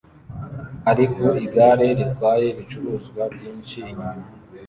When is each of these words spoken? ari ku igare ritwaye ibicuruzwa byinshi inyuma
ari 0.89 1.05
ku 1.13 1.25
igare 1.45 1.87
ritwaye 1.97 2.45
ibicuruzwa 2.53 3.21
byinshi 3.33 3.75
inyuma 3.91 4.07